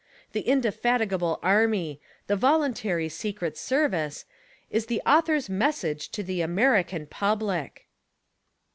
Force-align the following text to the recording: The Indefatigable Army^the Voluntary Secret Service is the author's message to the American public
The 0.31 0.41
Indefatigable 0.49 1.39
Army^the 1.43 1.99
Voluntary 2.29 3.07
Secret 3.07 3.55
Service 3.55 4.25
is 4.71 4.87
the 4.87 4.99
author's 5.05 5.47
message 5.47 6.09
to 6.13 6.23
the 6.23 6.41
American 6.41 7.05
public 7.05 7.85